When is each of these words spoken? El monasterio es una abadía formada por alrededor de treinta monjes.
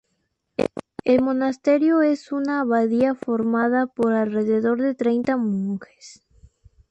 El 1.03 1.21
monasterio 1.21 2.01
es 2.01 2.31
una 2.31 2.61
abadía 2.61 3.13
formada 3.13 3.85
por 3.85 4.13
alrededor 4.13 4.81
de 4.81 4.95
treinta 4.95 5.37
monjes. 5.37 6.23